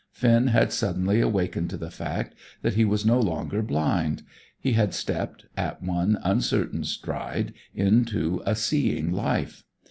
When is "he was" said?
2.73-3.05